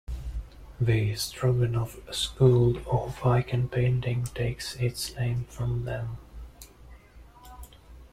[0.79, 6.17] The Stroganov School of icon-painting takes its name from them.